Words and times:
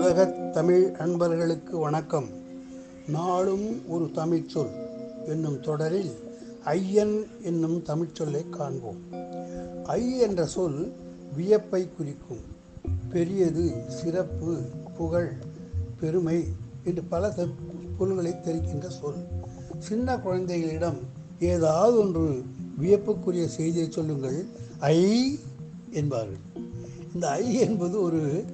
உலகத் 0.00 0.52
தமிழ் 0.52 0.94
அன்பர்களுக்கு 0.98 1.78
வணக்கம். 1.78 2.28
நாளும் 3.06 3.88
ஒரு 3.88 4.04
தமிழ்ச்சொல் 4.04 4.70
என்னும் 5.26 5.60
தொடரில் 5.60 6.10
ஐயன் 6.64 7.26
என்னும் 7.42 7.82
தமிழ்ச்சொல்லை 7.82 8.48
காண்போம். 8.48 8.96
ஐ 9.84 10.18
என்ற 10.18 10.46
சொல் 10.46 10.92
வியப்பை 11.36 11.88
குறிக்கும். 11.96 12.40
பெரியது 13.12 13.72
சிறப்பு 13.88 14.58
புகழ் 14.96 15.32
பெருமை 16.00 16.44
என்று 16.84 17.02
பல 17.02 17.34
பொருள்களை 17.98 18.40
தெரிக்கின்ற 18.40 18.88
சொல். 18.88 19.24
சின்ன 19.78 20.18
குழந்தைகளிடம் 20.18 20.98
ஏதாவது 21.40 21.98
ஒன்று 21.98 22.42
வியப்புக்குரிய 22.78 23.48
செய்தியை 23.48 23.90
சொல்லுங்கள். 23.90 24.44
ஐ 24.78 25.38
என்பார்கள். 25.90 26.38
இந்த 27.14 27.28
ஐ 27.28 27.54
என்பது 27.54 28.02
ஒரு 28.02 28.44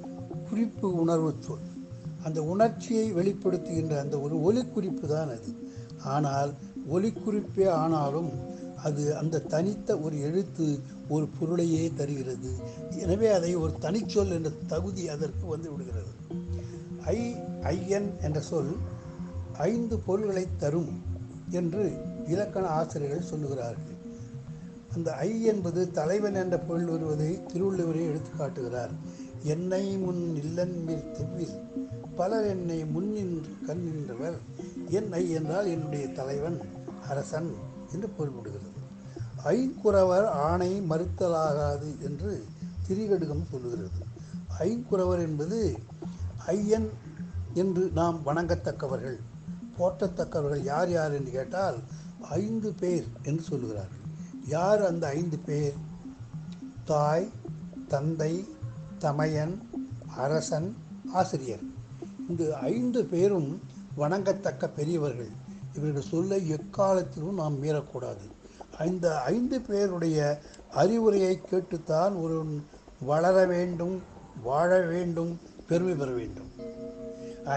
குறிப்பு 0.49 0.89
உணர்வு 0.95 1.35
சொல். 1.41 1.65
அந்த 2.25 2.43
உணர்ச்சியை 2.43 3.07
வெளிப்படுத்துகின்ற 3.13 3.95
அந்த 3.99 4.17
ஒரு 4.19 4.37
ஒலிக்குறிப்பு 4.43 5.07
தான் 5.07 5.29
அது. 5.29 5.51
ஆனால் 6.15 6.53
ஒலிக்குறிப்பே 6.93 7.67
ஆனாலும் 7.83 8.31
அது 8.85 9.17
அந்த 9.17 9.45
தனித்த 9.55 9.99
ஒரு 9.99 10.17
எழுத்து 10.21 10.67
ஒரு 11.09 11.27
பொருளையே 11.39 11.93
தருகிறது. 11.95 12.51
எனவே 12.97 13.29
அதை 13.29 13.55
ஒரு 13.55 13.73
தனிச்சொல் 13.81 14.33
என்ற 14.33 14.51
தகுதி 14.67 15.09
அதற்கு 15.09 15.47
வந்து 15.47 15.71
விடுகிறது. 15.73 16.13
ஐ 17.05 17.19
ஐயன் 17.63 18.09
என்ற 18.23 18.41
சொல் 18.41 18.73
ஐந்து 19.59 19.99
பொருள்களை 19.99 20.47
தரும் 20.57 20.93
என்று 21.51 21.85
இலக்கண 22.29 22.67
ஆசிரியர்கள் 22.67 23.31
சொல்லுகிறார்கள். 23.33 23.95
அந்த 24.95 25.13
ஐ 25.13 25.45
என்பது 25.45 25.81
தலைவன் 25.91 26.35
என்ற 26.35 26.57
பொருள் 26.59 26.85
வருவதை 26.85 27.31
திருவள்ளுவரே 27.53 28.05
எடுத்து 28.11 28.31
காட்டுகிறார் 28.37 28.91
என்னை 29.47 29.97
முன் 29.97 30.23
இல்லன் 30.37 30.77
திவ்வில் 30.89 31.57
பலர் 32.17 32.47
என்னை 32.47 32.85
முன்னின்று 32.85 33.53
கண் 33.67 33.83
நின்றவர். 33.83 34.39
என் 34.89 35.13
ஐ 35.13 35.31
என்றால் 35.31 35.67
என்னுடைய 35.67 36.09
தலைவன் 36.09 36.59
அரசன் 37.09 37.51
என்று 37.93 38.09
பொருள்படுகிறது. 38.19 38.71
ஐங்குறவர் 39.45 40.27
ஆணை 40.27 40.71
மறுத்தலாகாது 40.81 41.91
என்று 42.01 42.31
திரிகடுகம் 42.89 43.49
சொல்லுகிறது. 43.51 44.01
ஐங்குறவர் 44.61 45.23
என்பது 45.23 45.79
ஐயன் 46.47 46.89
என்று 47.55 47.91
நாம் 47.95 48.21
வணங்கத்தக்கவர்கள் 48.27 49.19
போற்றத்தக்கவர்கள் 49.79 50.63
யார் 50.63 50.91
யார் 50.91 51.13
என்று 51.13 51.31
கேட்டால் 51.31 51.79
ஐந்து 52.21 52.73
பேர் 52.73 53.07
என்று 53.23 53.45
சொல்லுகிறார்கள். 53.51 54.05
யார் 54.47 54.83
அந்த 54.85 55.05
ஐந்து 55.09 55.39
பேர்? 55.39 55.75
தாய் 56.85 57.29
தந்தை 57.89 58.33
தமையன் 58.99 59.69
அரசன் 60.17 60.77
ஆசிரியர். 61.13 61.61
இந்த 62.29 62.57
ஐந்து 62.57 63.05
பேரும் 63.05 63.61
வணங்கத்தக்க 63.99 64.69
பெரியவர்கள். 64.77 65.29
இவர்கள் 65.75 66.03
சொல்ல 66.03 66.37
எக்காலத்திலும் 66.37 67.35
நாம் 67.35 67.63
மீறக்கூடாது. 67.63 68.25
இந்த 68.85 69.21
ஐந்து 69.21 69.61
பேருடைய 69.61 70.41
அறிவுரையை 70.75 71.41
கேட்டுத்தான் 71.41 72.15
ஒருவன் 72.15 72.65
வளர 73.01 73.47
வேண்டும் 73.47 74.03
வாழ 74.43 74.81
வேண்டும் 74.81 75.41
பெருமை 75.69 75.95
பெற 75.95 76.11
வேண்டும். 76.11 76.51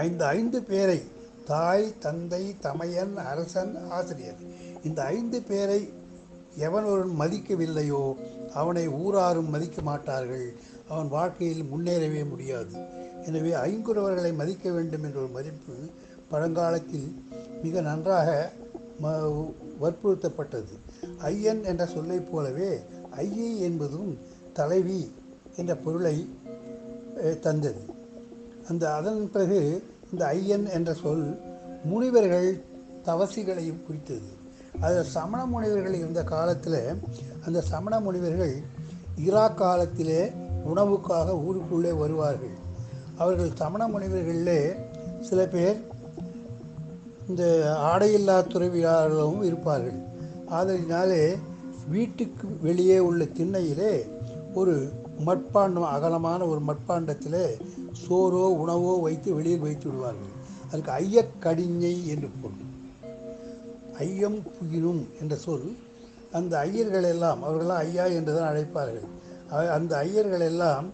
இந்த 0.02 0.26
ஐந்து 0.26 0.62
பேரை 0.62 1.02
தாய் 1.44 1.98
தந்தை 1.98 2.56
தமையன் 2.60 3.16
அரசன் 3.16 3.90
ஆசிரியர். 3.90 4.36
இந்த 4.84 5.02
ஐந்து 5.02 5.42
பேரை 5.42 5.92
எவன் 6.56 6.84
ஒருவன் 6.84 7.28
மதிக்கவில்லையோ 7.28 8.14
அவனை 8.54 8.88
ஊராரும் 8.88 9.50
மதிக்க 9.50 9.82
மாட்டார்கள். 9.82 10.54
அவன் 10.92 11.10
வாழ்க்கையில் 11.16 11.68
முன்னேறவே 11.72 12.22
முடியாது. 12.30 12.74
எனவே 13.26 13.52
ஐங்குறவர்களை 13.66 14.30
மதிக்க 14.40 14.66
வேண்டும் 14.76 15.04
என்ற 15.06 15.18
ஒரு 15.22 15.30
மதிப்பு 15.36 15.74
பழங்காலத்தில் 16.32 17.08
மிக 17.62 17.80
நன்றாக 17.88 18.28
ம 19.02 19.12
வற்புறுத்தப்பட்டது. 19.82 20.74
ஐயன் 21.30 21.62
என்ற 21.70 21.82
சொல்லைப் 21.94 22.28
போலவே 22.30 22.72
ஐயை 23.22 23.50
என்பதும் 23.68 24.10
தலைவி 24.58 25.00
என்ற 25.56 25.72
பொருளை 25.84 26.16
தந்தது. 27.46 27.82
அந்த 28.68 28.84
அதன் 28.98 29.22
பிறகு 29.34 29.60
இந்த 30.12 30.22
ஐயன் 30.36 30.66
என்ற 30.76 30.90
சொல் 31.02 31.24
முனிவர்கள் 31.90 32.50
தவசிகளையும் 33.08 33.82
குறித்தது. 33.86 34.30
அது 34.86 34.98
சமண 35.14 35.40
முனிவர்கள் 35.54 35.96
இருந்த 36.00 36.20
காலத்தில் 36.34 36.82
அந்த 37.46 37.58
சமண 37.72 37.94
முனிவர்கள் 38.06 38.54
இரா 39.28 39.46
காலத்திலே 39.62 40.22
உணவுக்காக 40.64 41.36
ஊருக்குள்ளே 41.44 41.92
வருவார்கள். 41.92 42.56
அவர்கள் 43.16 43.50
சமண 43.54 43.88
முனிவர்களிலே 43.88 44.60
சில 45.20 45.46
பேர் 45.46 45.78
இந்த 47.28 47.44
ஆடையில்லா 47.80 48.36
துறவியாளர்களும் 48.52 49.42
இருப்பார்கள். 49.42 49.98
ஆதலினாலே 50.50 51.36
வீட்டுக்கு 51.88 52.48
வெளியே 52.60 52.98
உள்ள 52.98 53.24
திண்ணையிலே 53.24 53.92
ஒரு 54.54 54.92
மட்பாண்டம் 55.26 55.90
அகலமான 55.96 56.46
ஒரு 56.46 56.60
மட்பாண்டத்தில் 56.60 57.42
சோறோ 58.02 58.44
உணவோ 58.62 58.98
வைத்து 59.00 59.34
வெளியில் 59.34 59.60
வைத்து 59.60 59.90
விடுவார்கள். 59.90 60.34
அதுக்கு 60.70 60.92
ஐயக்கடிஞை 60.92 62.06
என்று 62.06 62.28
பொருள். 62.42 62.66
ஐயம் 63.98 64.38
புகினும் 64.56 65.02
என்ற 65.20 65.36
சொல் 65.36 65.76
அந்த 66.32 66.52
ஐயர்கள் 66.58 67.02
எல்லாம் 67.02 67.42
அவர்களெல்லாம் 67.42 67.78
ஐயா 67.78 68.04
என்றுதான் 68.04 68.50
அழைப்பார்கள். 68.50 69.08
அந்த 69.50 69.96
ஐயர்கள் 69.96 70.40
எல்லாம் 70.40 70.90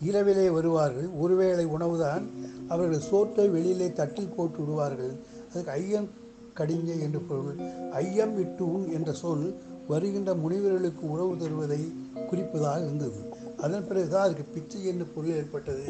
இரவிலே 0.00 0.50
வருவார்கள். 0.50 1.08
ஒருவேளை 1.08 1.66
உணவுதான் 1.66 2.22
அவர்கள் 2.68 3.00
சோற்றை 3.00 3.48
வெளியிலே 3.48 3.92
தட்டில் 3.92 4.34
போட்டு 4.36 4.58
விடுவார்கள். 4.58 5.12
அதுக்கு 5.52 5.70
ஐயம் 5.70 6.08
கடிஞ்ச 6.56 7.00
என்று 7.00 7.20
பொருள். 7.20 7.56
ஐயம் 7.92 8.38
இட்டு 8.38 8.92
என்ற 8.92 9.12
சொல் 9.12 9.56
வருகின்ற 9.88 10.34
முனிவர்களுக்கு 10.34 11.10
உணவு 11.10 11.36
தருவதை 11.36 11.92
குறிப்பதாக 12.16 12.82
இருந்தது. 12.82 13.34
அதன் 13.56 13.86
பிறகுதான் 13.86 14.22
அதுக்கு 14.22 14.42
பிச்சை 14.42 14.86
என்ற 14.86 15.04
பொருள் 15.14 15.30
ஏற்பட்டது. 15.30 15.84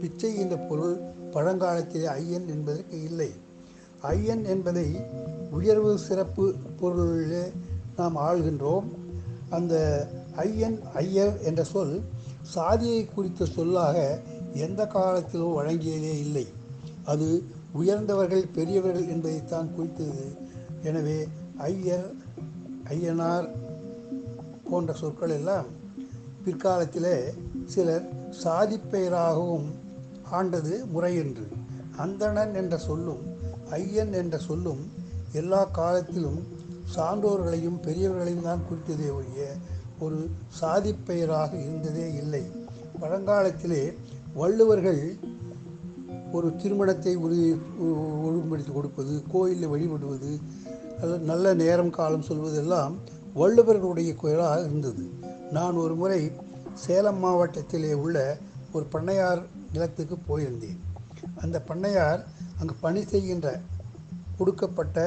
பிச்சை 0.00 0.38
என்ற 0.38 0.56
பொருள் 0.56 0.96
பழங்காலத்திலே 1.30 2.04
ஐயன் 2.04 2.48
என்பதற்கு 2.48 3.02
இல்லை. 3.02 3.30
ஐயன் 4.00 4.44
என்பதை 4.44 5.00
உயர்வு 5.50 5.98
சிறப்பு 5.98 6.54
பொருளிலே 6.80 7.52
நாம் 7.96 8.16
ஆள்கின்றோம். 8.16 8.84
அந்த 9.50 9.74
ஐயன் 10.36 10.78
ஐயர் 10.94 11.42
என்ற 11.42 11.64
சொல் 11.64 12.02
சாதியை 12.42 13.04
குறித்த 13.04 13.44
சொல்லாக 13.44 14.20
எந்த 14.52 14.86
காலத்திலும் 14.86 15.56
வழங்கியதே 15.58 16.12
இல்லை. 16.24 16.46
அது 17.04 17.28
உயர்ந்தவர்கள் 17.72 18.46
பெரியவர்கள் 18.54 19.08
என்பதைத்தான் 19.08 19.74
குறித்தது. 19.74 20.24
எனவே 20.82 21.18
ஐயர் 21.56 22.08
ஐயனார் 22.84 23.48
போன்ற 24.70 24.92
சொற்கள் 24.92 25.30
எல்லாம் 25.30 25.66
பிற்காலத்திலே 26.44 27.16
சிலர் 27.64 28.06
சாதிப்பெயராகவும் 28.44 29.68
ஆண்டது 30.30 30.86
முறையென்று. 30.86 31.46
அந்தணன் 31.96 32.54
என்ற 32.54 32.78
சொல்லும் 32.78 33.22
ஐயன் 33.70 34.12
என்ற 34.12 34.38
சொல்லும் 34.38 34.82
எல்லா 35.32 35.64
காலத்திலும் 35.64 36.40
சான்றோர்களையும் 36.94 37.78
பெரியவர்களையும் 37.86 38.46
தான் 38.48 38.64
குறித்ததே 38.68 39.08
ஒழிய 39.18 39.48
ஒரு 40.04 40.18
சாதிப்பெயராக 40.60 41.52
இருந்ததே 41.64 42.06
இல்லை. 42.22 42.42
பழங்காலத்திலே 43.00 43.82
வள்ளுவர்கள் 44.40 45.02
ஒரு 46.36 46.48
திருமணத்தை 46.56 47.12
உறுதி 47.24 47.46
ஒழுங்குபடுத்தி 48.26 48.72
கொடுப்பது 48.72 49.14
கோயிலில் 49.32 49.72
வழிபடுவது 49.72 50.32
நல்ல 51.30 51.54
நேரம் 51.62 51.94
காலம் 51.98 52.28
சொல்வதெல்லாம் 52.28 52.94
வள்ளுவர்களுடைய 53.40 54.10
குரலாக 54.22 54.60
இருந்தது. 54.60 55.04
நான் 55.56 55.80
ஒரு 55.84 55.94
முறை 55.94 56.20
சேலம் 56.84 57.20
மாவட்டத்திலே 57.24 57.92
உள்ள 58.04 58.16
ஒரு 58.72 58.86
பண்ணையார் 58.92 59.42
நிலத்துக்கு 59.72 60.16
போயிருந்தேன். 60.28 60.80
அந்த 61.42 61.56
பண்ணையார் 61.68 62.22
அங்கு 62.60 62.74
பணி 62.84 63.02
செய்கின்ற 63.12 63.48
கொடுக்கப்பட்ட 64.38 64.98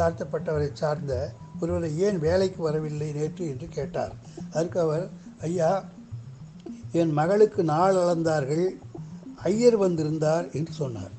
தாழ்த்தப்பட்டவரை 0.00 0.72
சார்ந்த 0.72 1.32
ஒருவரை 1.60 1.98
ஏன் 1.98 2.18
வேலைக்கு 2.18 2.62
வரவில்லை 2.62 3.12
நேற்று 3.12 3.48
என்று 3.48 3.68
கேட்டார். 3.68 4.12
அதற்கு 4.50 4.80
அவர் 4.80 5.10
ஐயா 5.40 5.84
என் 6.92 7.12
மகளுக்கு 7.12 7.64
நாள் 7.64 7.94
அளந்தார்கள் 7.94 8.68
ஐயர் 9.42 9.76
வந்திருந்தார் 9.76 10.50
என்று 10.50 10.72
சொன்னார். 10.72 11.10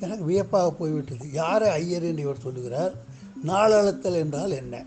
எனக்கு 0.00 0.24
வியப்பாக 0.24 0.70
போய்விட்டது. 0.70 1.32
யாரை 1.32 1.70
ஐயர்? 1.70 2.02
என்று 2.02 2.22
இவர் 2.22 2.38
சொல்லுகிறார். 2.38 2.94
நாளளத்தல் 3.46 4.14
என்றால் 4.14 4.50
என்ன? 4.50 4.84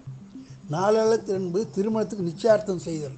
நாளளத்தல் 0.72 1.40
என்பது 1.42 1.70
திருமணத்துக்கு 1.70 2.26
நிச்சயார்த்தம் 2.26 2.86
செய்தல். 2.88 3.18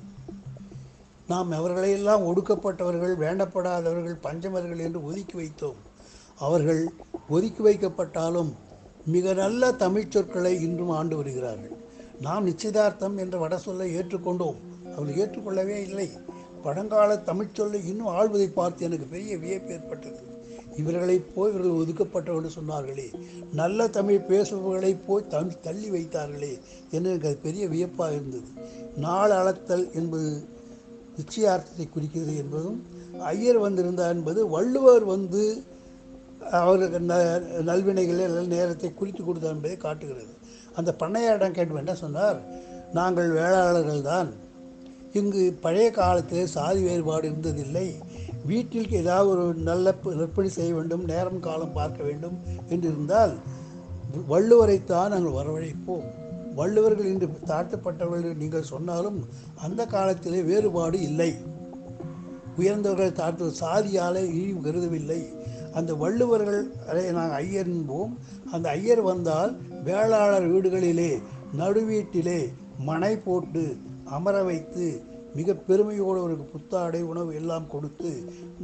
நாம் 1.27 1.51
அவர்களையெல்லாம் 1.51 2.23
ஒடுக்கப்பட்டவர்கள் 2.23 3.15
வேண்டப்படாதவர்கள் 3.15 4.17
பஞ்சமர்கள் 4.23 4.79
என்று 4.79 5.03
ஒதுக்கி 5.03 5.37
வைத்தோம். 5.39 5.79
அவர்கள் 6.37 6.93
ஒதுக்கி 7.29 7.63
வைக்கப்பட்டாலும் 7.63 8.53
மிக 9.05 9.33
நல்ல 9.33 9.71
தமிழ் 9.71 10.09
சொற்களை 10.09 10.61
இன்றும் 10.61 10.89
ஆண்டு 10.89 11.15
வருகிறார்கள். 11.15 11.71
நாம் 12.21 12.43
நிச்சயதார்த்தம் 12.43 13.17
என்ற 13.17 13.37
வட 13.37 13.57
சொல்லை 13.57 13.97
ஏற்றுக்கொண்டோம். 13.97 14.55
அவர்கள் 14.95 15.15
ஏற்றுக்கொள்ளவே 15.15 15.81
இல்லை. 15.81 16.09
பழங்கால 16.63 17.17
தமிழ் 17.17 17.47
சொல்லை 17.53 17.87
இன்னும் 17.87 18.07
ஆழ்வதை 18.07 18.51
பார்த்து 18.53 18.85
எனக்கு 18.85 19.05
பெரிய 19.05 19.37
வியப்பு 19.37 19.71
ஏற்பட்டது. 19.71 20.19
இவர்களைப் 20.77 21.35
போய் 21.35 21.53
இவர்கள் 21.53 21.71
ஒதுக்கப்பட்டவர்கள் 21.71 22.59
சொன்னார்களே. 22.59 23.13
நல்ல 23.53 23.87
தமிழ் 23.87 24.21
பேசுபவர்களைப் 24.27 24.99
போய் 25.07 25.27
தமிழ் 25.27 25.59
தள்ளி 25.61 25.89
வைத்தார்களே 25.91 26.59
என்று 26.91 27.09
எனக்கு 27.09 27.27
அது 27.27 27.37
பெரிய 27.37 27.67
வியப்பாக 27.67 28.11
இருந்தது. 28.11 28.43
நாள் 28.95 29.31
அளத்தல் 29.31 29.91
என்பது 29.93 30.43
நிச்சயார்த்தத்தை 31.17 31.89
குறிக்கிறது 31.89 32.37
என்பதும் 32.37 32.85
ஐயர் 33.19 33.57
வந்திருந்தார் 33.57 34.13
என்பது 34.13 34.47
வள்ளுவர் 34.47 35.03
வந்து 35.03 35.63
அவருக்கு 36.49 36.99
ந 36.99 37.13
நல்வினைகளில் 37.61 38.27
எல்லாம் 38.27 38.47
நேரத்தை 38.47 38.93
குறித்து 38.93 39.23
கொடுத்தார் 39.23 39.53
என்பதை 39.53 39.77
காட்டுகிறது. 39.77 40.33
அந்த 40.75 40.95
பண்ணையாரிடம் 40.99 41.51
கேட்டு 41.51 41.75
என்ன 41.75 41.95
சொன்னார்? 41.95 42.39
நாங்கள் 42.93 43.29
வேளாளர்கள் 43.31 44.01
தான். 44.01 44.33
இங்கு 45.13 45.57
பழைய 45.61 45.91
காலத்தில் 45.91 46.45
சாதி 46.45 46.81
வேறுபாடு 46.81 47.29
இருந்ததில்லை. 47.29 47.95
வீட்டில் 48.45 48.91
ஏதாவது 48.91 49.29
ஒரு 49.29 49.53
நல்ல 49.53 49.91
விற்பனை 49.91 50.19
நற்பணி 50.19 50.45
செய்ய 50.45 50.73
வேண்டும் 50.73 51.03
நேரம் 51.03 51.39
காலம் 51.39 51.73
பார்க்க 51.73 52.03
வேண்டும் 52.03 52.39
என்று 52.69 52.87
இருந்தால் 52.89 53.37
வள்ளுவரைத்தான் 54.29 55.09
நாங்கள் 55.09 55.37
வரவழைப்போம். 55.39 56.05
வள்ளுவர்கள் 56.55 57.05
இன்று 57.05 57.27
தாழ்த்தப்பட்டவர்கள் 57.45 58.35
நீங்கள் 58.35 58.63
சொன்னாலும் 58.63 59.27
அந்த 59.55 59.85
காலத்திலே 59.85 60.41
வேறுபாடு 60.41 61.01
இல்லை. 61.01 61.35
உயர்ந்தவர்கள் 62.57 63.19
தாழ்த்து 63.19 63.53
சாதியாலே 63.59 64.23
இழிவு 64.39 64.59
கருதவில்லை. 64.59 65.33
அந்த 65.73 65.93
வள்ளுவர்கள் 65.93 66.61
அதை 66.89 67.11
நாங்கள் 67.11 67.37
ஐயர் 67.37 67.69
என்போம் 67.69 68.13
அந்த 68.51 68.69
ஐயர் 68.69 69.01
வந்தால் 69.01 69.51
வேளாளர் 69.83 70.47
வீடுகளிலே 70.51 71.11
நடுவீட்டிலே 71.57 72.41
மனை 72.79 73.17
போட்டு 73.17 73.77
அமர 74.05 74.43
வைத்து 74.43 75.01
மிக 75.35 75.53
பெருமையோடு 75.53 76.19
அவருக்கு 76.19 76.43
புத்தாடை 76.43 77.01
உணவு 77.01 77.35
எல்லாம் 77.35 77.67
கொடுத்து 77.67 78.11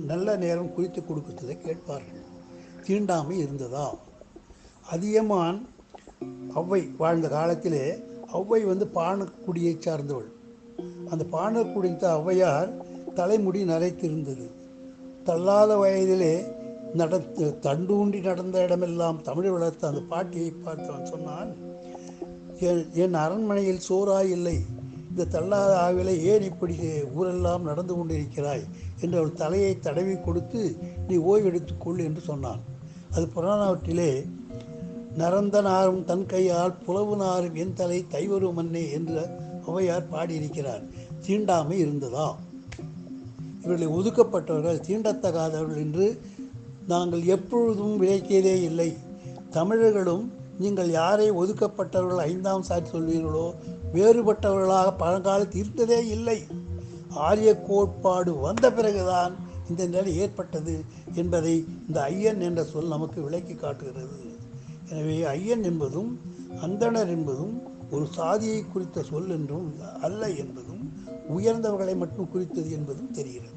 நல்ல 0.06 0.36
நேரம் 0.36 0.74
குறித்து 0.74 1.02
கொடுக்கிறதை 1.02 1.56
கேட்பார்கள். 1.62 2.24
தீண்டாமை 2.86 3.38
இருந்ததா 3.38 3.88
அதியமான் 4.92 5.68
ஔவை 6.56 6.82
வாழ்ந்த 6.98 7.28
காலத்திலே 7.28 7.86
ஔவை 8.34 8.60
வந்து 8.66 8.86
பானக்குடியை 8.96 9.74
சார்ந்தவள். 9.80 10.30
அந்த 11.10 11.24
பானக்குடித்த 11.32 12.04
ஔவையார் 12.20 12.70
தலைமுடி 13.14 13.64
நரைத்திருந்தது. 13.64 14.48
தள்ளாத 15.24 15.78
வயதிலே 15.78 16.36
நட 17.00 17.18
தண்டூண்டி 17.66 18.20
நடந்த 18.28 18.58
இடமெல்லாம் 18.66 19.20
தமிழ் 19.28 19.50
வளர்த்த 19.56 19.92
அந்த 19.92 20.02
பாட்டியை 20.12 20.50
பார்த்தவன் 20.66 21.10
சொன்னான் 21.12 21.52
என் 22.70 22.84
என் 23.04 23.16
அரண்மனையில் 23.24 23.86
சோறாய் 23.90 24.32
இல்லை. 24.36 24.58
இந்த 25.10 25.28
தள்ளாத 25.34 25.72
ஆவிலை 25.86 26.16
ஏன் 26.32 26.46
இப்படி 26.52 26.76
ஊரெல்லாம் 27.18 27.68
நடந்து 27.70 27.94
கொண்டிருக்கிறாய்? 27.96 28.64
என்று 29.02 29.18
அவள் 29.20 29.40
தலையை 29.42 29.74
தடவி 29.80 30.16
கொடுத்து 30.20 30.62
நீ 31.08 31.18
ஓய்வெடுத்துக்கொள் 31.30 32.04
என்று 32.08 32.22
சொன்னான். 32.22 32.62
அது 33.14 33.26
புராணவற்றிலே 33.36 34.12
நரந்த 35.18 35.58
நாரும் 35.62 36.02
தன் 36.06 36.26
கையால் 36.26 36.80
புலவு 36.86 37.16
நாரும் 37.16 37.56
என் 37.56 37.78
தலை 37.80 38.00
தைவரும் 38.14 38.58
மன்னே 38.60 38.84
என்று 38.98 39.22
ஔவையார் 39.68 40.12
பாடியிருக்கிறார். 40.12 40.84
தீண்டாமை 41.26 41.78
இருந்ததா 41.86 42.28
இவர்களை 43.62 43.88
ஒதுக்கப்பட்டவர்கள் 43.98 44.86
தீண்டத்தகாதவர்கள் 44.88 45.82
என்று 45.86 46.06
நாங்கள் 46.92 47.24
எப்பொழுதும் 47.36 47.96
விளைத்ததே 48.02 48.56
இல்லை. 48.70 48.90
தமிழர்களும் 49.56 50.26
நீங்கள் 50.64 50.92
யாரை 51.00 51.28
ஒதுக்கப்பட்டவர்கள் 51.42 52.22
ஐந்தாம் 52.30 52.68
சாட்சி 52.68 52.92
சொல்வீர்களோ 52.94 53.48
வேறுபட்டவர்களாக 53.96 54.94
பழங்காலத்தில் 55.02 55.62
இருந்ததே 55.64 56.00
இல்லை. 56.16 56.40
ஆரிய 57.28 57.52
கோட்பாடு 57.70 58.32
வந்த 58.46 58.66
பிறகுதான் 58.78 59.34
இந்த 59.70 59.84
நிலை 59.96 60.12
ஏற்பட்டது 60.24 60.76
என்பதை 61.22 61.56
இந்த 61.88 61.98
ஐயன் 62.12 62.42
என்ற 62.48 62.62
சொல் 62.72 62.94
நமக்கு 62.96 63.20
விளக்கி 63.28 63.56
காட்டுகிறது. 63.56 64.18
எனவே 64.90 65.18
ஐயன் 65.36 65.66
என்பதும் 65.72 66.12
அந்தணர் 66.66 67.12
என்பதும் 67.18 67.56
ஒரு 67.96 68.06
சாதியை 68.18 68.62
குறித்த 68.66 69.04
சொல் 69.10 69.32
என்றும் 69.38 69.68
அல்ல 70.08 70.30
என்பதும் 70.44 70.84
உயர்ந்தவர்களை 71.36 71.96
மட்டும் 72.04 72.32
குறித்தது 72.34 72.70
என்பதும் 72.78 73.14
தெரிகிறது. 73.20 73.57